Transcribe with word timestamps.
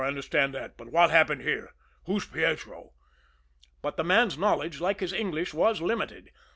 I 0.03 0.07
understand 0.07 0.55
that 0.55 0.77
but 0.77 0.91
what 0.91 1.11
happened 1.11 1.43
here? 1.43 1.73
Who's 2.07 2.25
Pietro?" 2.25 2.93
But 3.83 3.97
the 3.97 4.03
man's 4.03 4.35
knowledge, 4.35 4.81
like 4.81 4.99
his 4.99 5.13
English, 5.13 5.53
was 5.53 5.79
limited. 5.79 6.31